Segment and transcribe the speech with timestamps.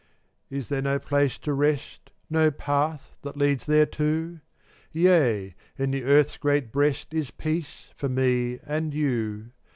[0.49, 4.39] 440 Is there no place to rest, No path that leads thereto?
[4.91, 9.51] Yea, in the earth's great breast Is peace for me and you.